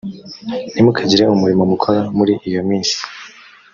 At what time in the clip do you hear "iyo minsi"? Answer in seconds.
2.49-2.95